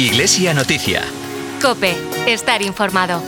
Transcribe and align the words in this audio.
Iglesia 0.00 0.54
Noticia. 0.54 1.02
Cope, 1.60 1.94
estar 2.26 2.62
informado. 2.62 3.20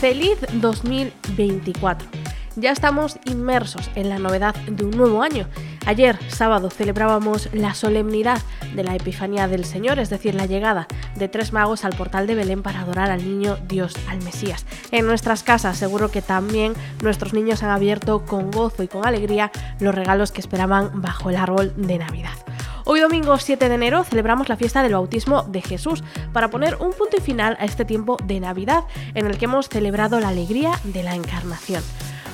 Feliz 0.00 0.38
2024. 0.52 2.08
Ya 2.54 2.70
estamos 2.70 3.18
inmersos 3.24 3.90
en 3.96 4.08
la 4.08 4.20
novedad 4.20 4.54
de 4.54 4.84
un 4.84 4.92
nuevo 4.92 5.20
año. 5.20 5.48
Ayer, 5.84 6.16
sábado, 6.28 6.70
celebrábamos 6.70 7.48
la 7.52 7.74
solemnidad 7.74 8.40
de 8.74 8.84
la 8.84 8.94
Epifanía 8.94 9.48
del 9.48 9.64
Señor, 9.64 9.98
es 9.98 10.10
decir, 10.10 10.34
la 10.34 10.46
llegada 10.46 10.86
de 11.16 11.28
tres 11.28 11.52
magos 11.52 11.84
al 11.84 11.96
portal 11.96 12.28
de 12.28 12.36
Belén 12.36 12.62
para 12.62 12.80
adorar 12.80 13.10
al 13.10 13.24
niño 13.24 13.56
Dios, 13.66 13.94
al 14.08 14.22
Mesías. 14.22 14.64
En 14.92 15.06
nuestras 15.06 15.42
casas 15.42 15.76
seguro 15.76 16.10
que 16.10 16.22
también 16.22 16.74
nuestros 17.02 17.34
niños 17.34 17.64
han 17.64 17.70
abierto 17.70 18.24
con 18.24 18.52
gozo 18.52 18.84
y 18.84 18.88
con 18.88 19.04
alegría 19.04 19.50
los 19.80 19.94
regalos 19.94 20.30
que 20.30 20.40
esperaban 20.40 21.02
bajo 21.02 21.30
el 21.30 21.36
árbol 21.36 21.72
de 21.76 21.98
Navidad. 21.98 22.34
Hoy 22.84 23.00
domingo 23.00 23.36
7 23.38 23.68
de 23.68 23.74
enero 23.74 24.04
celebramos 24.04 24.48
la 24.48 24.56
fiesta 24.56 24.82
del 24.82 24.92
bautismo 24.92 25.42
de 25.42 25.62
Jesús 25.62 26.02
para 26.32 26.48
poner 26.48 26.76
un 26.76 26.92
punto 26.92 27.16
y 27.16 27.20
final 27.20 27.56
a 27.60 27.64
este 27.64 27.84
tiempo 27.84 28.16
de 28.24 28.40
Navidad 28.40 28.84
en 29.14 29.26
el 29.26 29.38
que 29.38 29.44
hemos 29.44 29.68
celebrado 29.68 30.20
la 30.20 30.28
alegría 30.28 30.72
de 30.84 31.02
la 31.02 31.14
encarnación. 31.14 31.82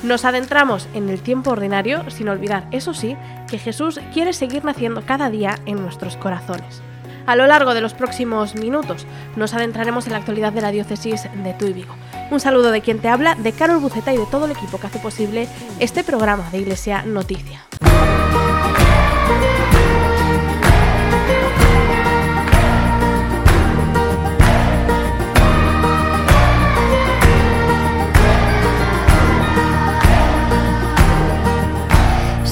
Nos 0.03 0.23
adentramos 0.23 0.87
en 0.93 1.09
el 1.09 1.21
tiempo 1.21 1.51
ordinario 1.51 2.09
sin 2.09 2.29
olvidar, 2.29 2.67
eso 2.71 2.93
sí, 2.93 3.17
que 3.49 3.57
Jesús 3.57 3.99
quiere 4.13 4.31
seguir 4.31 4.63
naciendo 4.63 5.05
cada 5.05 5.29
día 5.29 5.59
en 5.65 5.81
nuestros 5.81 6.15
corazones. 6.15 6.81
A 7.25 7.35
lo 7.35 7.45
largo 7.47 7.73
de 7.73 7.81
los 7.81 7.93
próximos 7.93 8.55
minutos 8.55 9.05
nos 9.35 9.53
adentraremos 9.53 10.07
en 10.07 10.13
la 10.13 10.19
actualidad 10.19 10.53
de 10.53 10.61
la 10.61 10.71
diócesis 10.71 11.27
de 11.43 11.53
Tuy 11.53 11.73
Vigo. 11.73 11.93
Un 12.31 12.39
saludo 12.39 12.71
de 12.71 12.81
quien 12.81 12.99
te 12.99 13.09
habla, 13.09 13.35
de 13.35 13.51
Carol 13.51 13.79
Buceta 13.79 14.13
y 14.13 14.17
de 14.17 14.25
todo 14.25 14.45
el 14.45 14.51
equipo 14.51 14.79
que 14.79 14.87
hace 14.87 14.99
posible 14.99 15.47
este 15.79 16.03
programa 16.03 16.49
de 16.49 16.59
Iglesia 16.59 17.03
Noticia. 17.03 17.65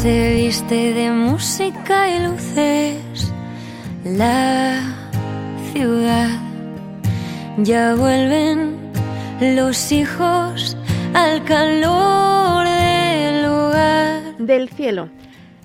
Se 0.01 0.35
viste 0.35 0.93
de 0.93 1.09
música 1.09 2.07
y 2.07 2.19
luces 2.19 3.33
la 4.03 4.79
ciudad. 5.73 6.29
Ya 7.57 7.95
vuelven 7.95 8.77
los 9.41 9.91
hijos 9.91 10.77
al 11.15 11.43
calor 11.45 12.67
del 12.67 13.45
hogar. 13.45 14.37
Del 14.37 14.69
cielo. 14.69 15.09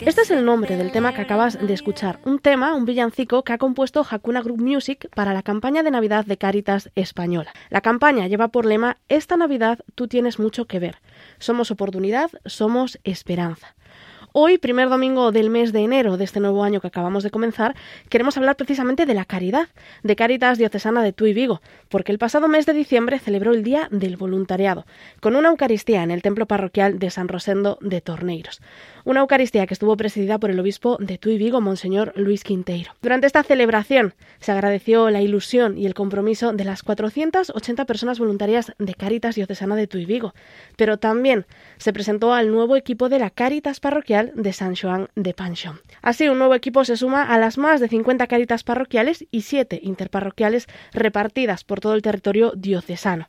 Este 0.01 0.23
es 0.23 0.31
el 0.31 0.47
nombre 0.47 0.77
del 0.77 0.93
tema 0.93 1.13
que 1.13 1.21
acabas 1.21 1.65
de 1.65 1.75
escuchar, 1.75 2.19
un 2.25 2.39
tema, 2.39 2.75
un 2.75 2.87
villancico 2.87 3.45
que 3.45 3.53
ha 3.53 3.59
compuesto 3.59 4.05
Hakuna 4.09 4.41
Group 4.41 4.63
Music 4.63 5.09
para 5.15 5.35
la 5.35 5.43
campaña 5.43 5.83
de 5.83 5.91
Navidad 5.91 6.25
de 6.25 6.39
Cáritas 6.39 6.91
Española. 6.95 7.53
La 7.69 7.83
campaña 7.83 8.27
lleva 8.29 8.49
por 8.49 8.65
lema 8.65 8.97
Esta 9.09 9.37
Navidad 9.37 9.81
tú 9.95 10.09
tienes 10.09 10.39
mucho 10.39 10.65
que 10.65 10.81
ver. 10.81 10.97
Somos 11.39 11.71
oportunidad, 11.71 12.31
somos 12.47 12.99
esperanza. 13.05 13.77
Hoy, 14.35 14.57
primer 14.57 14.89
domingo 14.89 15.31
del 15.31 15.51
mes 15.51 15.75
de 15.75 15.81
enero 15.81 16.17
de 16.17 16.25
este 16.25 16.41
nuevo 16.41 16.65
año 16.65 16.81
que 16.81 16.87
acabamos 16.87 17.23
de 17.23 17.31
comenzar, 17.31 17.77
queremos 18.09 18.39
hablar 18.39 18.57
precisamente 18.57 19.05
de 19.05 19.13
la 19.13 19.27
caridad, 19.27 19.69
de 20.03 20.17
Caritas 20.17 20.57
Diocesana 20.57 21.03
de 21.03 21.13
Tuy 21.13 21.35
Vigo, 21.35 21.61
porque 21.91 22.13
el 22.13 22.19
pasado 22.19 22.49
mes 22.49 22.65
de 22.65 22.73
diciembre 22.73 23.19
celebró 23.19 23.53
el 23.53 23.63
Día 23.63 23.89
del 23.91 24.17
Voluntariado, 24.17 24.87
con 25.21 25.37
una 25.37 25.51
Eucaristía 25.51 26.03
en 26.03 26.11
el 26.11 26.23
Templo 26.23 26.47
Parroquial 26.47 26.99
de 26.99 27.11
San 27.11 27.29
Rosendo 27.29 27.77
de 27.83 28.01
Torneiros. 28.01 28.63
Una 29.05 29.21
Eucaristía 29.21 29.67
que 29.67 29.75
estuvo 29.75 29.97
presidida 29.97 30.39
por 30.39 30.51
el 30.51 30.61
obispo 30.61 30.97
de 31.01 31.19
Tuy 31.19 31.37
Vigo, 31.37 31.61
Monseñor 31.61 32.13
Luis 32.15 32.45
Quinteiro. 32.45 32.93
Durante 33.03 33.27
esta 33.27 33.43
celebración 33.43 34.15
se 34.39 34.53
agradeció 34.53 35.11
la 35.11 35.21
ilusión 35.21 35.77
y 35.77 35.87
el 35.87 35.95
compromiso 35.95 36.53
de 36.53 36.65
las 36.65 36.85
480 36.85 37.85
personas 37.85 38.21
voluntarias 38.21 38.73
de 38.79 38.95
Caritas 38.95 39.35
Diocesana 39.35 39.75
de 39.75 39.89
Tuy 39.89 40.07
Vigo, 40.07 40.35
pero 40.77 40.99
también 40.99 41.47
se 41.79 41.93
presentó 41.93 42.33
al 42.33 42.53
nuevo 42.53 42.77
equipo 42.77 43.09
de 43.09 43.19
la 43.19 43.31
Caritas 43.31 43.81
Parroquial 43.81 44.31
de 44.37 44.53
San 44.53 44.77
Joan 44.77 45.09
de 45.17 45.35
Panchón. 45.35 45.81
Así, 46.01 46.29
un 46.29 46.39
nuevo 46.39 46.55
equipo 46.55 46.85
se 46.85 46.97
suma 46.97 47.25
a 47.25 47.39
las 47.39 47.59
más 47.59 47.81
de 47.81 47.89
50 47.89 48.29
caritas 48.29 48.63
parroquiales 48.63 49.27
y 49.33 49.43
7 49.43 49.81
interparroquiales 49.83 50.69
repartidas 50.93 51.65
por 51.65 51.81
todo 51.81 51.95
el 51.95 52.03
territorio 52.03 52.53
diocesano 52.55 53.27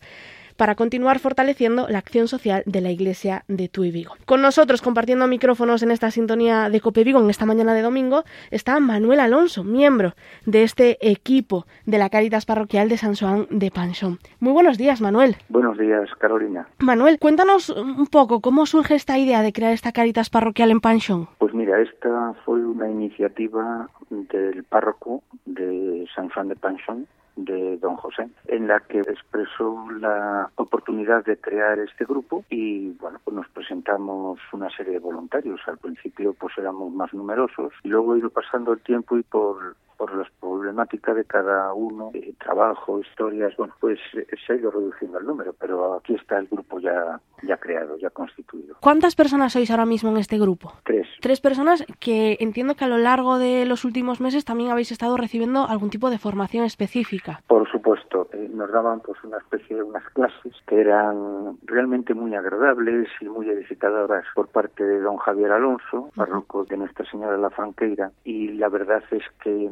para 0.64 0.76
continuar 0.76 1.20
fortaleciendo 1.20 1.90
la 1.90 1.98
acción 1.98 2.30
social 2.30 2.64
de 2.66 2.80
la 2.80 2.90
Iglesia 2.90 3.44
de 3.50 3.68
Tuy 3.68 3.92
Vigo. 3.92 4.14
Con 4.26 4.42
nosotros, 4.42 4.82
compartiendo 4.82 5.28
micrófonos 5.28 5.84
en 5.84 5.92
esta 5.92 6.10
sintonía 6.10 6.70
de 6.70 6.80
Cope 6.80 7.04
Vigo 7.04 7.20
en 7.20 7.30
esta 7.30 7.46
mañana 7.46 7.74
de 7.74 7.82
domingo, 7.82 8.24
está 8.50 8.80
Manuel 8.80 9.20
Alonso, 9.20 9.66
miembro 9.66 10.14
de 10.46 10.64
este 10.64 10.98
equipo 11.02 11.66
de 11.86 11.98
la 11.98 12.10
Caritas 12.10 12.46
Parroquial 12.46 12.88
de 12.88 12.96
San 12.96 13.14
Juan 13.14 13.46
de 13.50 13.72
Panchón. 13.72 14.20
Muy 14.40 14.54
buenos 14.54 14.78
días, 14.78 15.02
Manuel. 15.02 15.36
Buenos 15.50 15.78
días, 15.78 16.10
Carolina. 16.18 16.66
Manuel, 16.80 17.20
cuéntanos 17.20 17.68
un 17.68 18.08
poco 18.08 18.40
cómo 18.40 18.66
surge 18.66 18.96
esta 18.96 19.18
idea 19.18 19.42
de 19.42 19.52
crear 19.52 19.74
esta 19.74 19.92
Caritas 19.92 20.30
Parroquial 20.30 20.72
en 20.72 20.80
Panchón. 20.80 21.28
Pues 21.40 21.54
mira, 21.54 21.82
esta 21.82 22.36
fue 22.46 22.66
una 22.66 22.90
iniciativa 22.90 23.90
del 24.10 24.64
párroco 24.64 25.24
de 25.46 26.08
San 26.16 26.30
Juan 26.30 26.48
de 26.48 26.56
Panchón, 26.56 27.06
de 27.36 27.78
don 27.78 27.96
José, 27.96 28.30
en 28.48 28.68
la 28.68 28.80
que 28.82 29.00
expresó 29.00 29.86
la 30.00 30.50
oportunidad 30.56 31.26
de 31.26 31.38
crear 31.38 31.80
este 31.80 32.06
grupo 32.06 32.46
y 32.50 32.92
bueno, 33.00 33.20
pues 33.24 33.36
nos 33.36 33.48
presentamos 33.50 34.40
una 34.52 34.70
serie 34.70 34.94
de 34.94 35.00
voluntarios. 35.00 35.60
Al 35.68 35.78
principio 35.78 36.34
pues 36.34 36.58
éramos 36.58 36.94
más 36.94 37.14
numerosos 37.14 37.74
y 37.84 37.90
luego 37.90 38.14
ha 38.14 38.18
ido 38.18 38.30
pasando 38.30 38.74
el 38.74 38.82
tiempo 38.82 39.18
y 39.18 39.24
por 39.24 39.76
por 39.98 40.16
las 40.16 40.30
problemáticas 40.40 41.16
de 41.16 41.26
cada 41.26 41.74
uno, 41.74 42.12
eh, 42.14 42.34
trabajo, 42.40 43.00
historias, 43.00 43.56
bueno, 43.58 43.74
pues 43.80 44.00
eh, 44.14 44.26
se 44.46 44.54
ha 44.54 44.56
ido 44.56 44.72
reduciendo 44.72 45.20
el 45.20 45.26
número, 45.26 45.54
pero 45.60 45.96
aquí 45.96 46.16
está 46.16 46.38
el 46.40 46.48
grupo 46.48 46.80
ya, 46.80 47.20
ya 47.44 47.58
creado, 47.58 47.98
ya 47.98 48.10
constituido. 48.10 48.76
¿Cuántas 48.80 49.16
personas 49.16 49.54
sois 49.54 49.70
ahora 49.72 49.86
mismo 49.86 50.10
en 50.12 50.18
este 50.18 50.38
grupo? 50.38 50.74
Tres. 50.84 51.08
Tres 51.22 51.42
personas 51.42 51.86
que 52.00 52.38
entiendo 52.40 52.76
que 52.76 52.86
a 52.86 52.88
lo 52.88 52.98
largo 52.98 53.38
de 53.38 53.66
los 53.66 53.86
últimos 53.86 54.22
meses 54.22 54.46
también 54.46 54.72
habéis 54.72 54.92
estado 54.92 55.18
recibiendo 55.18 55.68
algún 55.68 55.90
tipo 55.90 56.10
de 56.10 56.18
formación 56.18 56.66
específica. 56.66 57.42
Por 57.48 57.70
supuesto, 57.70 58.30
eh, 58.34 58.50
nos 58.54 58.72
daban 58.72 59.00
pues 59.02 59.24
una 59.24 59.38
especie 59.38 59.76
de 59.76 59.84
unas 59.84 60.04
clases 60.10 60.54
que 60.68 60.82
eran 60.82 61.58
realmente 61.66 62.14
muy 62.14 62.36
agradables 62.36 63.10
y 63.22 63.26
muy 63.26 63.50
edificadoras 63.50 64.26
por 64.36 64.48
parte 64.48 64.84
de 64.84 65.00
don 65.00 65.18
Javier 65.18 65.52
Alonso, 65.52 66.10
párroco 66.16 66.66
de 66.66 66.78
Nuestra 66.78 67.10
Señora 67.10 67.34
de 67.34 67.42
la 67.42 67.50
Franqueira, 67.50 68.12
y 68.24 68.50
la 68.50 68.70
verdad 68.70 69.04
es 69.12 69.24
que 69.44 69.70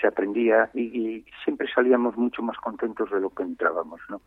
se 0.00 0.06
aprendía 0.06 0.70
y, 0.74 1.24
siempre 1.44 1.68
salíamos 1.72 2.16
mucho 2.16 2.42
más 2.42 2.56
contentos 2.58 3.10
de 3.10 3.20
lo 3.20 3.30
que 3.30 3.42
entrábamos, 3.42 4.00
¿no? 4.08 4.20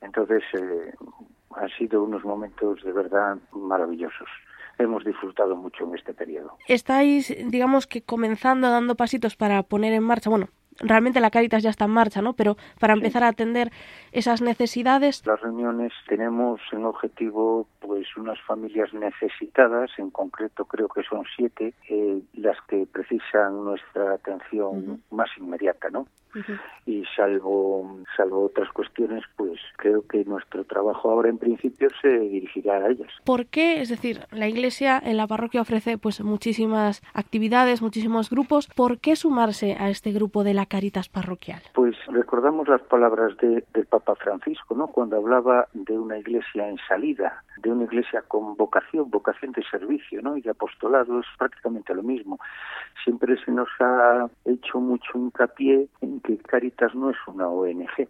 Entonces, 0.00 0.42
eh, 0.54 0.92
han 1.54 1.68
sido 1.70 2.02
unos 2.02 2.24
momentos 2.24 2.82
de 2.82 2.92
verdad 2.92 3.38
maravillosos 3.52 4.28
hemos 4.78 5.04
disfrutado 5.04 5.56
mucho 5.56 5.84
en 5.84 5.94
este 5.94 6.12
periodo. 6.12 6.58
Estáis, 6.68 7.34
digamos 7.50 7.86
que 7.86 8.02
comenzando, 8.02 8.70
dando 8.70 8.94
pasitos 8.94 9.36
para 9.36 9.62
poner 9.62 9.92
en 9.92 10.02
marcha, 10.02 10.30
bueno, 10.30 10.48
realmente 10.78 11.20
la 11.20 11.30
Caritas 11.30 11.62
ya 11.62 11.70
está 11.70 11.84
en 11.86 11.92
marcha, 11.92 12.22
¿no? 12.22 12.34
Pero 12.34 12.56
para 12.80 12.94
empezar 12.94 13.24
a 13.24 13.28
atender 13.28 13.70
esas 14.12 14.42
necesidades. 14.42 15.24
Las 15.26 15.40
reuniones 15.40 15.92
tenemos 16.08 16.60
en 16.72 16.84
objetivo 16.84 17.66
pues 17.80 18.06
unas 18.16 18.40
familias 18.42 18.92
necesitadas, 18.92 19.90
en 19.98 20.10
concreto 20.10 20.64
creo 20.64 20.88
que 20.88 21.02
son 21.02 21.24
siete, 21.36 21.74
eh, 21.88 22.20
las 22.34 22.56
que 22.68 22.86
precisan 22.90 23.64
nuestra 23.64 24.14
atención 24.14 25.02
más 25.10 25.28
inmediata, 25.38 25.88
¿no? 25.90 26.06
Y 26.84 27.04
salvo, 27.16 27.98
salvo 28.16 28.44
otras 28.44 28.70
cuestiones, 28.70 29.24
pues 29.36 29.58
creo 29.76 30.06
que 30.06 30.24
nuestro 30.24 30.64
trabajo 30.64 31.10
ahora 31.10 31.30
en 31.30 31.38
principio 31.38 31.88
se 32.02 32.08
dirigirá 32.08 32.76
a 32.76 32.88
ellas. 32.88 33.10
¿Por 33.24 33.46
qué? 33.46 33.80
Es 33.80 33.88
decir, 33.88 34.20
la 34.30 34.46
Iglesia 34.46 35.00
en 35.02 35.16
la 35.16 35.26
parroquia 35.26 35.62
ofrece 35.62 35.98
pues 35.98 36.20
muchísimas 36.20 37.02
actividades, 37.14 37.80
muchísimos 37.80 38.28
grupos. 38.28 38.68
¿Por 38.68 38.98
qué 38.98 39.16
sumarse 39.16 39.76
a 39.78 39.88
este 39.88 40.12
grupo 40.12 40.44
de 40.44 40.54
la 40.54 40.65
Caritas 40.66 41.08
Parroquial? 41.08 41.62
Pues 41.74 41.96
recordamos 42.06 42.68
las 42.68 42.82
palabras 42.82 43.36
de, 43.38 43.64
del 43.72 43.86
Papa 43.86 44.14
Francisco, 44.16 44.74
¿no? 44.74 44.88
Cuando 44.88 45.16
hablaba 45.16 45.68
de 45.72 45.98
una 45.98 46.18
iglesia 46.18 46.68
en 46.68 46.78
salida, 46.88 47.42
de 47.58 47.70
una 47.70 47.84
iglesia 47.84 48.22
con 48.28 48.56
vocación, 48.56 49.10
vocación 49.10 49.52
de 49.52 49.62
servicio, 49.64 50.22
¿no? 50.22 50.36
Y 50.36 50.42
de 50.42 50.50
apostolado 50.50 51.20
es 51.20 51.26
prácticamente 51.38 51.94
lo 51.94 52.02
mismo. 52.02 52.38
Siempre 53.04 53.36
se 53.44 53.50
nos 53.50 53.68
ha 53.80 54.28
hecho 54.44 54.80
mucho 54.80 55.12
hincapié 55.14 55.88
en 56.00 56.20
que 56.20 56.36
Caritas 56.38 56.94
no 56.94 57.10
es 57.10 57.16
una 57.26 57.48
ONG, 57.48 58.08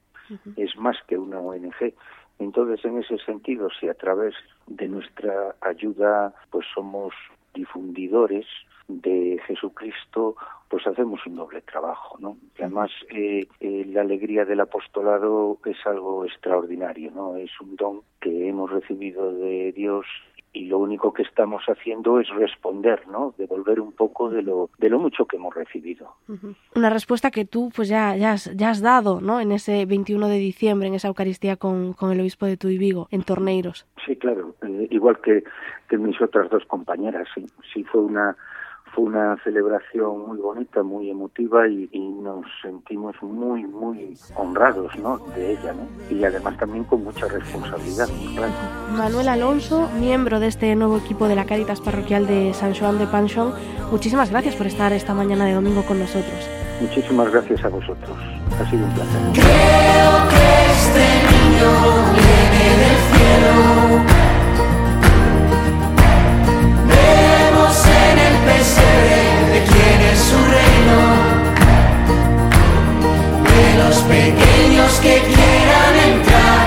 es 0.57 0.77
más 0.77 0.97
que 1.07 1.17
una 1.17 1.39
ONG. 1.39 1.95
Entonces, 2.39 2.85
en 2.85 2.99
ese 2.99 3.19
sentido, 3.19 3.69
si 3.81 3.89
a 3.89 3.95
través 3.95 4.35
de 4.67 4.89
nuestra 4.89 5.55
ayuda, 5.61 6.35
pues 6.51 6.67
somos 6.75 7.15
difundidores 7.55 8.47
de 8.89 9.41
Jesucristo 9.47 10.37
pues 10.69 10.87
hacemos 10.87 11.25
un 11.27 11.37
doble 11.37 11.63
trabajo, 11.63 12.17
¿no? 12.19 12.37
Y 12.59 12.63
además 12.63 12.91
eh, 13.11 13.47
eh, 13.61 13.85
la 13.87 14.01
alegría 14.03 14.45
del 14.45 14.61
apostolado 14.61 15.59
es 15.65 15.77
algo 15.87 16.25
extraordinario, 16.25 17.11
¿no? 17.13 17.37
Es 17.37 17.51
un 17.61 17.77
don 17.77 18.03
que 18.21 18.49
hemos 18.49 18.71
recibido 18.71 19.33
de 19.33 19.73
Dios 19.73 20.07
y 20.53 20.65
lo 20.65 20.79
único 20.79 21.13
que 21.13 21.23
estamos 21.23 21.63
haciendo 21.67 22.19
es 22.19 22.29
responder, 22.31 23.07
¿no? 23.09 23.35
Devolver 23.37 23.79
un 23.79 23.93
poco 23.93 24.31
de 24.31 24.43
lo 24.43 24.71
de 24.79 24.89
lo 24.89 24.99
mucho 24.99 25.27
que 25.27 25.37
hemos 25.37 25.55
recibido. 25.55 26.15
Una 26.75 26.89
respuesta 26.89 27.31
que 27.31 27.45
tú 27.45 27.71
pues 27.77 27.89
ya 27.89 28.17
ya 28.17 28.33
has, 28.33 28.51
ya 28.57 28.71
has 28.71 28.81
dado, 28.81 29.21
¿no? 29.21 29.41
En 29.41 29.53
ese 29.53 29.85
21 29.85 30.29
de 30.29 30.39
diciembre 30.39 30.89
en 30.89 30.95
esa 30.95 31.09
Eucaristía 31.09 31.57
con, 31.57 31.93
con 31.93 32.11
el 32.11 32.21
obispo 32.21 32.47
de 32.47 32.57
Tuy 32.57 32.79
Vigo 32.79 33.07
en 33.11 33.23
Torneiros. 33.23 33.87
Sí, 34.07 34.17
claro, 34.17 34.55
eh, 34.63 34.89
igual 34.91 35.21
que, 35.21 35.45
que 35.89 35.99
mis 35.99 36.21
otras 36.23 36.49
dos 36.49 36.65
compañeras, 36.65 37.29
sí, 37.35 37.45
sí 37.75 37.85
fue 37.85 38.01
una 38.01 38.35
fue 38.97 39.05
una 39.05 39.37
celebración 39.45 40.27
muy 40.27 40.39
bonita, 40.39 40.83
muy 40.83 41.11
emotiva 41.11 41.69
y, 41.69 41.87
y, 41.93 42.01
nos 42.01 42.47
sentimos 42.63 43.15
muy, 43.21 43.63
muy 43.65 44.17
honrados 44.37 44.97
¿no? 44.99 45.19
de 45.37 45.53
ella. 45.53 45.75
¿no? 45.75 46.17
Y 46.17 46.25
además 46.25 46.57
también 46.57 46.85
con 46.85 47.05
mucha 47.05 47.29
responsabilidad. 47.29 48.09
Claro. 48.35 48.53
Manuel 48.97 49.29
Alonso, 49.29 49.91
miembro 50.01 50.41
de 50.41 50.47
este 50.47 50.75
nuevo 50.75 50.97
equipo 50.97 51.29
de 51.29 51.37
la 51.37 51.45
Cáritas 51.45 51.83
Parroquial 51.83 52.27
de 52.27 52.55
San 52.55 52.75
Joan 52.75 52.99
de 52.99 53.07
Panchón, 53.07 53.53
muchísimas 53.91 54.31
gracias 54.31 54.57
por 54.57 54.67
estar 54.67 54.91
esta 54.95 55.13
mañana 55.13 55.45
de 55.45 55.53
domingo 55.53 55.83
con 55.83 55.99
nosotros. 55.99 56.49
Muchísimas 56.81 57.31
gracias 57.31 57.63
a 57.65 57.69
vosotros. 57.69 58.17
Ha 58.59 58.71
sido 58.71 58.87
un 58.87 58.95
placer. 58.95 59.21
Creo 59.35 60.29
que 60.31 60.47
este 60.73 61.05
niño 61.33 61.71
viene 62.15 62.71
del 62.81 62.97
cielo. 63.13 64.16
Pesebre 68.67 69.23
de 69.53 69.61
quién 69.71 69.99
es 70.13 70.19
su 70.19 70.39
reino. 70.59 70.99
De 73.55 73.67
los 73.83 73.97
pequeños 74.03 74.93
que 75.01 75.23
quieran 75.23 75.95
entrar, 76.11 76.67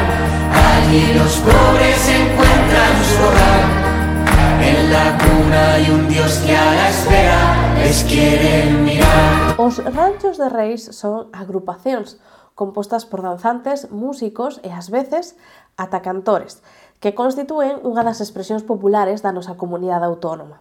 allí 0.69 1.13
los 1.13 1.34
pobres 1.38 2.00
encuentran 2.19 2.94
su 3.10 3.19
hogar. 3.28 3.63
En 4.69 4.94
la 4.94 5.18
cuna 5.18 5.74
hay 5.74 5.90
un 5.90 6.07
Dios 6.07 6.38
que 6.46 6.56
a 6.56 6.74
la 6.74 6.90
espera 6.90 7.75
les 7.84 8.04
quiere 8.06 8.72
mirar. 8.72 9.56
Os 9.57 9.84
ranchos 9.84 10.38
de 10.38 10.48
reis 10.48 10.86
son 10.96 11.28
agrupacións 11.34 12.18
compostas 12.56 13.06
por 13.06 13.22
danzantes, 13.22 13.92
músicos 13.92 14.60
e 14.63 14.72
ás 14.72 14.92
veces 14.92 15.40
ata 15.75 16.00
cantores, 16.04 16.60
que 17.00 17.16
constitúen 17.16 17.80
unha 17.84 18.04
das 18.04 18.19
expresións 18.19 18.68
populares 18.68 19.24
da 19.24 19.31
nosa 19.31 19.56
comunidade 19.56 20.04
autónoma. 20.07 20.60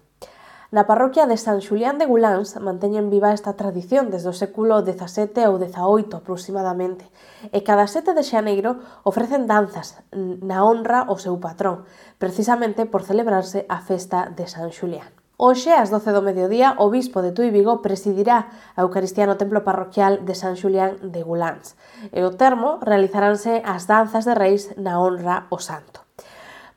Na 0.71 0.85
parroquia 0.85 1.25
de 1.25 1.41
San 1.41 1.65
Xulián 1.65 1.97
de 1.97 2.05
Guláns 2.05 2.53
manteñen 2.61 3.09
viva 3.09 3.33
esta 3.33 3.57
tradición 3.57 4.13
desde 4.13 4.29
o 4.29 4.37
século 4.37 4.85
XVII 4.85 5.49
ou 5.49 5.57
XVIII 5.57 6.21
aproximadamente, 6.21 7.09
e 7.57 7.65
cada 7.65 7.89
7 7.89 8.13
de 8.13 8.21
xaneiro 8.21 8.77
ofrecen 9.01 9.49
danzas 9.49 9.97
na 10.13 10.61
honra 10.69 11.09
ao 11.09 11.17
seu 11.17 11.41
patrón, 11.41 11.89
precisamente 12.21 12.85
por 12.85 13.01
celebrarse 13.01 13.65
a 13.73 13.81
festa 13.81 14.29
de 14.29 14.45
San 14.45 14.69
Xulián. 14.69 15.09
Hoxe, 15.41 15.73
ás 15.73 15.89
12 15.89 16.13
do 16.13 16.21
mediodía, 16.21 16.77
o 16.77 16.93
bispo 16.93 17.25
de 17.25 17.33
Tui 17.33 17.49
Vigo 17.49 17.81
presidirá 17.81 18.53
a 18.77 18.85
Eucaristía 18.85 19.25
no 19.25 19.41
templo 19.41 19.65
parroquial 19.65 20.21
de 20.29 20.37
San 20.37 20.53
Xulián 20.53 21.01
de 21.01 21.25
Guláns. 21.25 21.81
E 22.13 22.21
o 22.29 22.37
termo 22.37 22.77
realizaránse 22.85 23.65
as 23.65 23.89
danzas 23.89 24.29
de 24.29 24.37
reis 24.37 24.69
na 24.77 25.01
honra 25.01 25.49
ao 25.49 25.65
santo. 25.65 26.05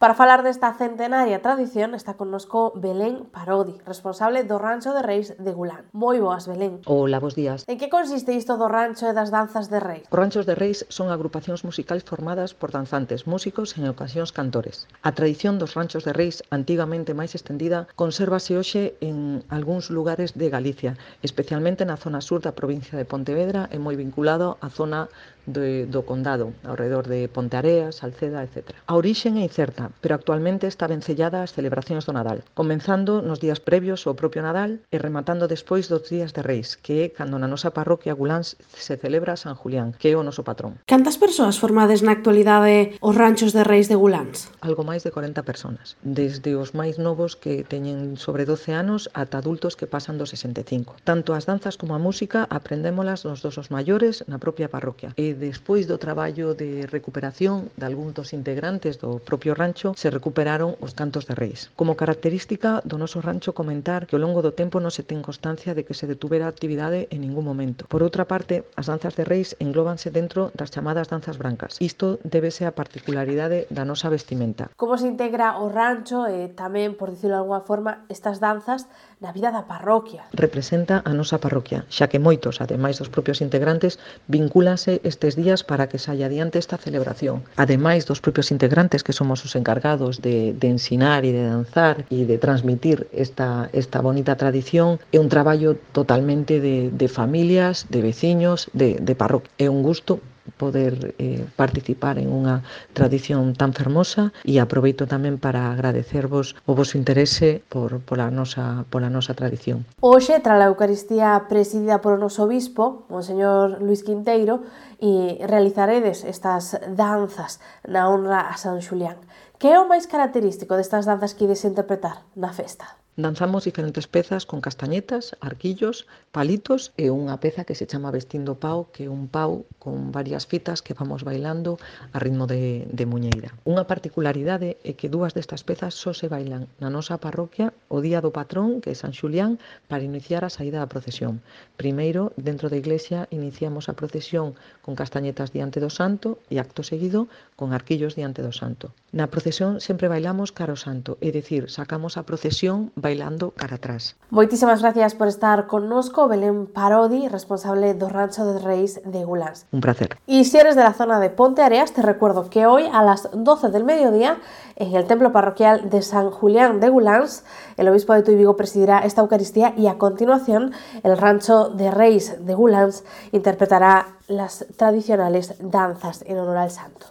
Para 0.01 0.15
falar 0.15 0.41
desta 0.41 0.73
centenaria 0.73 1.43
tradición 1.45 1.93
está 1.93 2.17
connosco 2.17 2.73
Belén 2.73 3.29
Parodi, 3.29 3.77
responsable 3.85 4.41
do 4.41 4.57
Rancho 4.57 4.97
de 4.97 5.05
Reis 5.05 5.37
de 5.37 5.53
Gulán. 5.53 5.85
Moi 5.93 6.17
boas, 6.17 6.49
Belén. 6.49 6.81
Ola, 6.89 7.21
bos 7.21 7.37
días. 7.37 7.69
En 7.69 7.77
que 7.77 7.93
consiste 7.93 8.33
isto 8.33 8.57
do 8.57 8.65
rancho 8.65 9.05
e 9.05 9.13
das 9.13 9.29
danzas 9.29 9.69
de 9.69 9.77
Reis? 9.77 10.09
Os 10.09 10.17
ranchos 10.17 10.49
de 10.49 10.57
Reis 10.57 10.89
son 10.89 11.13
agrupacións 11.13 11.61
musicais 11.61 12.01
formadas 12.01 12.57
por 12.57 12.73
danzantes, 12.73 13.29
músicos 13.29 13.77
e 13.77 13.85
en 13.85 13.93
ocasións 13.93 14.33
cantores. 14.33 14.89
A 15.05 15.13
tradición 15.13 15.61
dos 15.61 15.77
ranchos 15.77 16.01
de 16.01 16.17
Reis, 16.17 16.41
antigamente 16.49 17.13
máis 17.13 17.37
estendida, 17.37 17.85
consérvase 17.93 18.57
hoxe 18.57 18.97
en 19.05 19.45
algúns 19.53 19.93
lugares 19.93 20.33
de 20.33 20.49
Galicia, 20.49 20.97
especialmente 21.21 21.85
na 21.85 22.01
zona 22.01 22.25
sur 22.25 22.41
da 22.41 22.57
provincia 22.57 22.97
de 22.97 23.05
Pontevedra 23.05 23.69
e 23.69 23.77
moi 23.77 23.93
vinculado 23.93 24.57
á 24.65 24.73
zona 24.73 25.13
do, 25.45 25.85
do 25.85 26.01
condado, 26.05 26.53
ao 26.65 26.73
redor 26.73 27.05
de 27.05 27.27
Ponteareas, 27.27 28.01
Salceda, 28.01 28.41
etc. 28.41 28.73
A 28.85 28.97
orixen 28.97 29.37
é 29.37 29.45
incerta, 29.45 29.90
pero 29.99 30.15
actualmente 30.15 30.67
está 30.67 30.87
vencellada 30.87 31.43
ás 31.43 31.51
celebracións 31.51 32.07
do 32.07 32.15
Nadal, 32.15 32.47
comenzando 32.55 33.19
nos 33.19 33.43
días 33.43 33.59
previos 33.59 34.07
ao 34.07 34.15
propio 34.15 34.39
Nadal 34.39 34.79
e 34.87 34.97
rematando 35.01 35.51
despois 35.51 35.91
dos 35.91 36.07
días 36.07 36.31
de 36.31 36.45
Reis, 36.45 36.79
que 36.79 37.03
é 37.03 37.11
cando 37.11 37.35
na 37.35 37.51
nosa 37.51 37.75
parroquia 37.75 38.15
Guláns 38.15 38.55
se 38.71 38.95
celebra 38.95 39.35
San 39.35 39.57
Julián, 39.57 39.91
que 39.97 40.13
é 40.13 40.15
o 40.15 40.23
noso 40.23 40.47
patrón. 40.47 40.79
Cantas 40.87 41.17
persoas 41.17 41.57
formades 41.57 42.05
na 42.05 42.15
actualidade 42.15 42.95
os 43.01 43.15
ranchos 43.17 43.51
de 43.51 43.65
Reis 43.65 43.89
de 43.89 43.97
Guláns? 43.97 44.47
Algo 44.61 44.85
máis 44.85 45.01
de 45.01 45.11
40 45.11 45.41
persoas, 45.43 45.97
desde 46.05 46.53
os 46.53 46.77
máis 46.77 47.01
novos 47.01 47.33
que 47.33 47.65
teñen 47.65 48.15
sobre 48.15 48.45
12 48.45 48.77
anos 48.77 49.09
ata 49.17 49.41
adultos 49.41 49.73
que 49.73 49.89
pasan 49.89 50.21
dos 50.21 50.29
65. 50.29 51.01
Tanto 51.03 51.33
as 51.33 51.49
danzas 51.49 51.75
como 51.75 51.97
a 51.97 51.99
música 51.99 52.45
aprendémolas 52.49 53.25
nos 53.25 53.41
dosos 53.41 53.73
maiores 53.73 54.21
na 54.29 54.37
propia 54.37 54.69
parroquia. 54.69 55.17
E 55.17 55.33
despois 55.33 55.89
do 55.89 55.97
traballo 55.97 56.53
de 56.53 56.85
recuperación 56.85 57.73
de 57.73 57.85
algúns 57.89 58.13
dos 58.13 58.29
integrantes 58.37 59.01
do 59.01 59.17
propio 59.17 59.57
rancho, 59.57 59.80
rancho 59.81 59.97
se 59.97 60.09
recuperaron 60.09 60.75
os 60.79 60.93
cantos 60.93 61.25
de 61.25 61.35
reis. 61.35 61.71
Como 61.75 61.97
característica 61.97 62.81
do 62.85 63.01
noso 63.01 63.21
rancho 63.21 63.57
comentar 63.57 64.05
que 64.05 64.15
ao 64.15 64.21
longo 64.21 64.45
do 64.45 64.53
tempo 64.53 64.77
non 64.77 64.93
se 64.93 65.01
ten 65.01 65.25
constancia 65.25 65.73
de 65.73 65.81
que 65.81 65.97
se 65.97 66.05
detuvera 66.05 66.45
a 66.45 66.53
actividade 66.53 67.09
en 67.09 67.25
ningún 67.25 67.45
momento. 67.45 67.89
Por 67.89 68.05
outra 68.05 68.29
parte, 68.29 68.61
as 68.77 68.85
danzas 68.85 69.17
de 69.17 69.25
reis 69.25 69.57
englóbanse 69.57 70.13
dentro 70.13 70.53
das 70.53 70.69
chamadas 70.69 71.09
danzas 71.09 71.41
brancas. 71.41 71.81
Isto 71.81 72.21
débese 72.21 72.69
á 72.69 72.71
particularidade 72.77 73.65
da 73.73 73.81
nosa 73.81 74.13
vestimenta. 74.13 74.69
Como 74.77 74.97
se 75.01 75.09
integra 75.09 75.57
o 75.57 75.73
rancho 75.73 76.29
e 76.29 76.53
tamén, 76.53 76.93
por 76.93 77.09
dicirlo 77.09 77.41
de 77.41 77.41
alguna 77.41 77.65
forma, 77.65 77.91
estas 78.05 78.37
danzas 78.37 78.85
na 79.17 79.33
vida 79.33 79.49
da 79.49 79.65
parroquia? 79.65 80.29
Representa 80.33 81.01
a 81.01 81.11
nosa 81.17 81.41
parroquia, 81.41 81.89
xa 81.89 82.05
que 82.05 82.21
moitos, 82.21 82.61
ademais 82.61 83.01
dos 83.01 83.09
propios 83.09 83.41
integrantes, 83.41 83.97
vincúlanse 84.29 85.01
estes 85.01 85.33
días 85.33 85.65
para 85.65 85.89
que 85.89 85.97
saia 85.97 86.29
adiante 86.29 86.61
esta 86.61 86.77
celebración. 86.77 87.41
Ademais 87.57 88.05
dos 88.05 88.21
propios 88.21 88.53
integrantes 88.53 89.01
que 89.01 89.15
somos 89.15 89.41
os 89.41 89.53
encargados 89.55 89.70
encargados 89.71 90.21
de, 90.21 90.53
de 90.53 90.67
ensinar 90.67 91.23
e 91.23 91.31
de 91.31 91.47
danzar 91.47 92.03
e 92.11 92.27
de 92.27 92.35
transmitir 92.35 93.07
esta, 93.15 93.71
esta 93.71 94.03
bonita 94.03 94.35
tradición 94.35 94.99
é 95.15 95.17
un 95.23 95.31
traballo 95.31 95.79
totalmente 95.95 96.59
de, 96.59 96.91
de 96.91 97.07
familias, 97.07 97.87
de 97.87 98.03
veciños, 98.03 98.67
de, 98.75 98.99
de 98.99 99.13
parroquia. 99.15 99.47
É 99.55 99.71
un 99.71 99.79
gusto 99.79 100.19
poder 100.57 101.15
eh, 101.17 101.45
participar 101.55 102.17
en 102.17 102.33
unha 102.33 102.65
tradición 102.91 103.53
tan 103.55 103.71
fermosa 103.71 104.35
e 104.43 104.57
aproveito 104.59 105.05
tamén 105.07 105.37
para 105.37 105.71
agradecervos 105.71 106.57
o 106.67 106.75
vosso 106.75 106.97
interese 106.97 107.63
por, 107.69 108.01
pola, 108.03 108.27
nosa, 108.33 108.83
pola 108.89 109.07
nosa 109.07 109.37
tradición. 109.37 109.85
Hoxe, 110.01 110.41
tras 110.41 110.59
a 110.59 110.67
Eucaristía 110.67 111.47
presidida 111.47 112.01
por 112.01 112.17
o 112.17 112.21
noso 112.21 112.49
obispo, 112.49 113.05
señor 113.21 113.79
Luis 113.79 114.03
Quinteiro, 114.03 114.65
e 115.01 115.41
realizaredes 115.45 116.21
estas 116.25 116.77
danzas 116.93 117.57
na 117.89 118.09
honra 118.09 118.49
a 118.49 118.55
San 118.57 118.81
Xulián. 118.85 119.17
Que 119.61 119.69
é 119.75 119.77
o 119.77 119.85
máis 119.85 120.09
característico 120.09 120.73
destas 120.75 121.05
danzas 121.05 121.35
que 121.37 121.45
ides 121.45 121.61
interpretar 121.69 122.17
na 122.33 122.49
festa? 122.49 123.00
Danzamos 123.21 123.65
diferentes 123.65 124.07
pezas 124.07 124.47
con 124.47 124.61
castañetas, 124.61 125.37
arquillos, 125.41 126.07
palitos 126.33 126.89
e 126.97 127.13
unha 127.13 127.37
peza 127.37 127.69
que 127.69 127.77
se 127.77 127.85
chama 127.85 128.09
Vestindo 128.09 128.57
Pau, 128.57 128.89
que 128.89 129.05
é 129.05 129.13
un 129.13 129.29
pau 129.29 129.69
con 129.77 130.09
varias 130.09 130.49
fitas 130.49 130.81
que 130.81 130.97
vamos 130.97 131.21
bailando 131.21 131.77
a 132.15 132.17
ritmo 132.17 132.49
de, 132.49 132.89
de 132.89 133.05
muñeira. 133.05 133.53
Unha 133.61 133.85
particularidade 133.85 134.81
é 134.81 134.97
que 134.97 135.05
dúas 135.05 135.37
destas 135.37 135.61
pezas 135.61 135.93
só 135.93 136.17
se 136.17 136.33
bailan 136.33 136.65
na 136.81 136.89
nosa 136.89 137.21
parroquia 137.21 137.77
o 137.93 138.01
día 138.01 138.25
do 138.25 138.33
patrón, 138.33 138.81
que 138.81 138.89
é 138.89 138.97
San 138.97 139.13
Xulián, 139.13 139.61
para 139.85 140.01
iniciar 140.01 140.41
a 140.41 140.49
saída 140.49 140.81
da 140.81 140.89
procesión. 140.89 141.45
Primeiro, 141.77 142.33
dentro 142.41 142.73
da 142.73 142.81
iglesia, 142.81 143.29
iniciamos 143.29 143.85
a 143.85 143.93
procesión 143.93 144.57
con 144.81 144.97
castañetas 144.97 145.53
diante 145.53 145.77
do 145.77 145.93
santo 145.93 146.41
e 146.49 146.57
acto 146.57 146.81
seguido 146.81 147.29
con 147.53 147.69
arquillos 147.77 148.17
diante 148.17 148.41
do 148.41 148.49
santo. 148.49 148.89
Na 149.13 149.29
procesión 149.29 149.77
sempre 149.77 150.09
bailamos 150.09 150.49
caro 150.49 150.73
santo, 150.73 151.21
é 151.21 151.29
dicir, 151.29 151.69
sacamos 151.69 152.17
a 152.17 152.25
procesión 152.25 152.89
bailando 152.97 153.10
cara 153.55 153.75
atrás. 153.75 154.15
Moitísimas 154.29 154.81
gracias 154.81 155.15
por 155.15 155.27
estar 155.27 155.67
connosco, 155.67 156.27
Belén 156.27 156.67
Parodi, 156.67 157.27
responsable 157.27 157.93
do 157.93 158.07
Rancho 158.07 158.45
de 158.45 158.59
Reis 158.59 159.01
de 159.03 159.25
Gulas. 159.25 159.67
Un 159.71 159.81
placer. 159.81 160.17
Y 160.25 160.45
si 160.45 160.57
eres 160.57 160.75
de 160.75 160.83
la 160.83 160.93
zona 160.93 161.19
de 161.19 161.29
Ponte 161.29 161.61
Areas, 161.61 161.91
te 161.91 162.01
recuerdo 162.01 162.49
que 162.49 162.65
hoy 162.65 162.87
a 162.91 163.03
las 163.03 163.29
12 163.33 163.69
del 163.69 163.83
mediodía, 163.83 164.37
en 164.75 164.95
el 164.95 165.05
templo 165.05 165.31
parroquial 165.31 165.89
de 165.89 166.01
San 166.01 166.31
Julián 166.31 166.79
de 166.79 166.89
Gulans, 166.89 167.43
el 167.77 167.89
obispo 167.89 168.13
de 168.13 168.23
Tuy 168.23 168.41
presidirá 168.53 168.99
esta 168.99 169.21
Eucaristía 169.21 169.73
y 169.77 169.87
a 169.87 169.97
continuación 169.97 170.71
el 171.03 171.17
Rancho 171.17 171.69
de 171.69 171.91
Reis 171.91 172.45
de 172.45 172.55
Gulans 172.55 173.03
interpretará 173.31 174.15
las 174.27 174.65
tradicionales 174.77 175.55
danzas 175.59 176.23
en 176.25 176.39
honor 176.39 176.57
al 176.57 176.71
santo. 176.71 177.07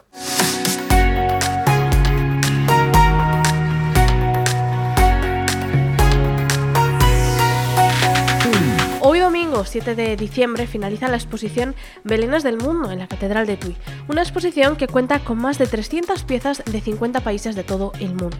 Domingo, 9.60 9.64
7 9.64 9.94
de 9.94 10.16
diciembre, 10.16 10.66
finaliza 10.66 11.08
la 11.08 11.16
exposición 11.16 11.74
Belenes 12.04 12.42
del 12.42 12.56
Mundo 12.56 12.90
en 12.90 12.98
la 12.98 13.08
Catedral 13.08 13.46
de 13.46 13.56
Tui, 13.56 13.76
una 14.08 14.22
exposición 14.22 14.76
que 14.76 14.86
cuenta 14.86 15.20
con 15.20 15.38
más 15.38 15.58
de 15.58 15.66
300 15.66 16.24
piezas 16.24 16.62
de 16.64 16.80
50 16.80 17.20
países 17.20 17.56
de 17.56 17.64
todo 17.64 17.92
el 18.00 18.14
mundo. 18.14 18.36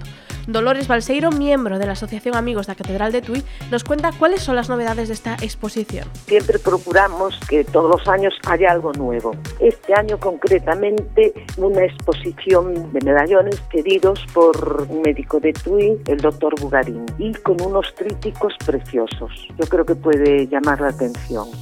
Dolores 0.47 0.89
Balseiro, 0.89 1.31
miembro 1.31 1.79
de 1.79 1.87
la 1.87 1.93
Asociación 1.93 2.35
Amigos 2.35 2.67
de 2.67 2.73
la 2.73 2.77
Catedral 2.77 3.12
de 3.12 3.23
Tui, 3.23 3.45
nos 3.71 3.85
cuenta 3.85 4.11
cuáles 4.12 4.43
son 4.43 4.57
las 4.57 4.69
novedades 4.69 5.09
de 5.09 5.15
esta 5.15 5.35
exposición. 5.35 6.09
Siempre 6.27 6.59
procuramos 6.59 7.39
que 7.49 7.65
todos 7.65 7.91
los 7.97 8.09
años 8.09 8.35
haya 8.47 8.73
algo 8.73 8.93
nuevo. 8.93 9.33
Este 9.61 9.95
año 9.95 10.19
concretamente 10.19 11.33
una 11.57 11.85
exposición 11.85 12.93
de 12.93 13.00
medallones 13.05 13.61
queridos 13.71 14.25
por 14.33 14.87
un 14.89 15.03
médico 15.03 15.39
de 15.41 15.53
Tui, 15.53 15.99
el 16.07 16.19
doctor 16.19 16.59
Bugarín, 16.61 17.05
y 17.19 17.33
con 17.35 17.61
unos 17.61 17.95
tríticos 17.95 18.55
preciosos. 18.65 19.49
Yo 19.59 19.67
creo 19.69 19.85
que 19.85 19.95
puede 19.95 20.47
llamar 20.47 20.81
la 20.81 20.89
atención. 20.89 21.10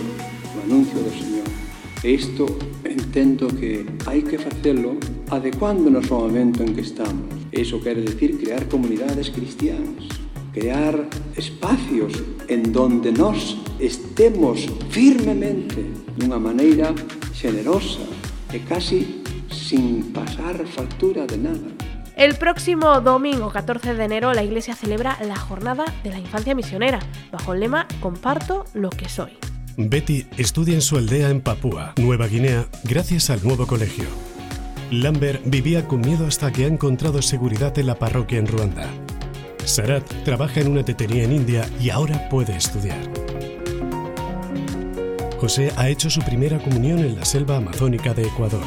do 0.54 0.58
anuncio 0.62 0.98
do 1.02 1.10
Señor. 1.10 1.57
Isto 2.02 2.46
entendo 2.84 3.48
que 3.48 3.82
hai 4.06 4.22
que 4.22 4.38
facelo 4.38 4.94
adecuándonos 5.34 6.06
ao 6.14 6.30
momento 6.30 6.62
en 6.62 6.70
que 6.70 6.86
estamos. 6.86 7.26
Iso 7.50 7.82
quere 7.82 8.06
decir 8.06 8.38
crear 8.38 8.70
comunidades 8.70 9.34
cristianas, 9.34 10.06
crear 10.54 10.94
espacios 11.34 12.14
en 12.46 12.70
donde 12.70 13.10
nós 13.10 13.58
estemos 13.82 14.70
firmemente 14.94 15.82
dunha 16.14 16.38
maneira 16.38 16.94
generosa 17.34 18.06
e 18.54 18.62
casi 18.62 19.26
sin 19.50 20.14
pasar 20.14 20.54
factura 20.70 21.26
de 21.26 21.34
nada. 21.34 21.66
El 22.14 22.38
próximo 22.38 23.02
domingo 23.02 23.50
14 23.50 23.98
de 23.98 24.04
enero 24.06 24.30
la 24.34 24.46
Iglesia 24.46 24.78
celebra 24.78 25.18
la 25.26 25.34
Jornada 25.34 25.82
de 26.06 26.10
la 26.14 26.22
Infancia 26.22 26.54
Misionera, 26.54 27.02
bajo 27.34 27.54
el 27.54 27.60
lema 27.66 27.90
Comparto 27.98 28.66
lo 28.74 28.90
que 28.90 29.08
soy. 29.08 29.47
Betty 29.80 30.26
estudia 30.36 30.74
en 30.74 30.82
su 30.82 30.96
aldea 30.96 31.30
en 31.30 31.40
Papúa, 31.40 31.92
Nueva 31.98 32.26
Guinea, 32.26 32.66
gracias 32.82 33.30
al 33.30 33.44
nuevo 33.44 33.64
colegio. 33.68 34.06
Lambert 34.90 35.40
vivía 35.44 35.86
con 35.86 36.00
miedo 36.00 36.26
hasta 36.26 36.50
que 36.50 36.64
ha 36.64 36.66
encontrado 36.66 37.22
seguridad 37.22 37.78
en 37.78 37.86
la 37.86 37.96
parroquia 37.96 38.40
en 38.40 38.48
Ruanda. 38.48 38.90
Sarat 39.64 40.04
trabaja 40.24 40.58
en 40.58 40.72
una 40.72 40.84
tetería 40.84 41.22
en 41.22 41.32
India 41.32 41.70
y 41.80 41.90
ahora 41.90 42.28
puede 42.28 42.56
estudiar. 42.56 42.98
José 45.38 45.70
ha 45.76 45.88
hecho 45.88 46.10
su 46.10 46.22
primera 46.22 46.58
comunión 46.58 46.98
en 46.98 47.14
la 47.14 47.24
selva 47.24 47.58
amazónica 47.58 48.12
de 48.14 48.22
Ecuador. 48.26 48.66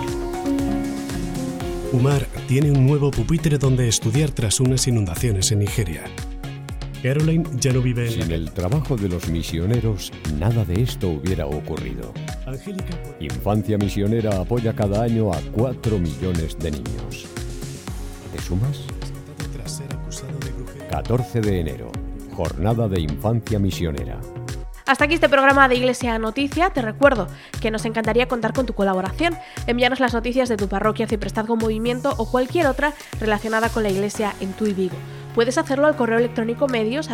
Umar 1.92 2.26
tiene 2.48 2.72
un 2.72 2.88
nuevo 2.88 3.12
pupitre 3.12 3.58
donde 3.58 3.90
estudiar 3.90 4.32
tras 4.32 4.62
unas 4.62 4.88
inundaciones 4.88 5.52
en 5.52 5.60
Nigeria. 5.60 6.04
Caroline 7.02 7.44
ya 7.60 7.74
no 7.74 7.82
vive 7.82 8.06
en 8.06 8.12
Sin 8.12 8.32
el 8.32 8.52
trabajo 8.52 8.96
de 8.96 9.10
los 9.10 9.28
misioneros, 9.28 10.12
nada 10.38 10.64
de 10.64 10.84
esto 10.84 11.10
hubiera 11.10 11.48
ocurrido. 11.48 12.14
Angélica 12.46 12.96
Infancia 13.20 13.78
Misionera 13.80 14.40
apoya 14.40 14.74
cada 14.76 15.02
año 15.04 15.34
a 15.34 15.42
4 15.52 15.98
millones 15.98 16.58
de 16.60 16.72
niños. 16.72 17.28
¿Te 18.32 18.42
sumas? 18.42 18.82
tras 19.54 19.78
ser 19.78 19.92
acusado 19.92 20.38
de 20.40 20.52
brujería. 20.52 20.88
14 20.90 21.42
de 21.42 21.60
enero, 21.60 21.92
Jornada 22.36 22.88
de 22.88 23.02
Infancia 23.02 23.58
Misionera. 23.58 24.20
Hasta 24.92 25.06
aquí 25.06 25.14
este 25.14 25.30
programa 25.30 25.70
de 25.70 25.76
Iglesia 25.76 26.20
Noticia. 26.20 26.72
Te 26.72 26.82
recuerdo 26.82 27.30
que 27.62 27.72
nos 27.72 27.86
encantaría 27.86 28.28
contar 28.28 28.52
con 28.52 28.66
tu 28.66 28.74
colaboración. 28.74 29.38
Envíanos 29.66 30.02
las 30.02 30.14
noticias 30.14 30.50
de 30.50 30.58
tu 30.58 30.68
parroquia, 30.68 31.08
Ciprestazgo 31.08 31.56
Movimiento 31.56 32.14
o 32.18 32.30
cualquier 32.30 32.68
otra 32.68 32.92
relacionada 33.18 33.70
con 33.70 33.84
la 33.84 33.90
Iglesia 33.90 34.34
en 34.42 34.52
tu 34.52 34.66
y 34.66 34.74
Vigo. 34.74 34.98
Puedes 35.34 35.58
hacerlo 35.58 35.88
al 35.88 35.96
correo 35.96 36.20
electrónico 36.20 36.68
medios. 36.68 37.10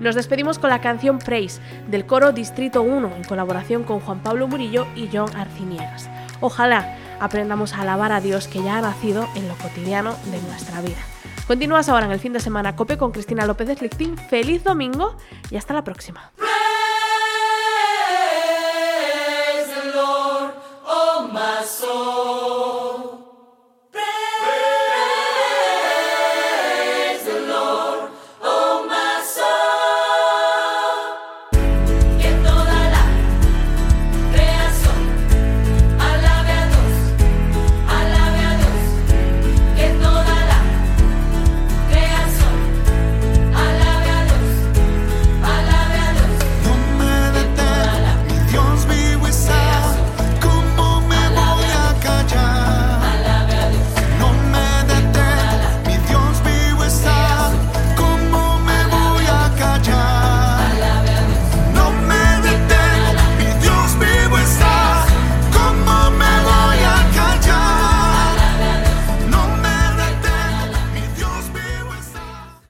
Nos 0.00 0.14
despedimos 0.14 0.58
con 0.58 0.70
la 0.70 0.80
canción 0.80 1.18
Praise 1.18 1.60
del 1.86 2.06
coro 2.06 2.32
Distrito 2.32 2.80
1 2.80 3.16
en 3.16 3.24
colaboración 3.24 3.84
con 3.84 4.00
Juan 4.00 4.22
Pablo 4.22 4.48
Murillo 4.48 4.86
y 4.96 5.10
John 5.12 5.28
Arciniegas. 5.36 6.08
Ojalá 6.40 6.96
aprendamos 7.20 7.74
a 7.74 7.82
alabar 7.82 8.10
a 8.10 8.22
Dios 8.22 8.48
que 8.48 8.62
ya 8.62 8.78
ha 8.78 8.80
nacido 8.80 9.28
en 9.34 9.48
lo 9.48 9.54
cotidiano 9.56 10.16
de 10.32 10.40
nuestra 10.48 10.80
vida. 10.80 11.15
Continúas 11.46 11.88
ahora 11.88 12.06
en 12.06 12.12
el 12.12 12.18
fin 12.18 12.32
de 12.32 12.40
semana 12.40 12.74
Cope 12.74 12.98
con 12.98 13.12
Cristina 13.12 13.46
López 13.46 13.68
de 13.68 13.76
Slichting. 13.76 14.16
Feliz 14.16 14.64
domingo 14.64 15.16
y 15.48 15.56
hasta 15.56 15.74
la 15.74 15.84
próxima. 15.84 16.32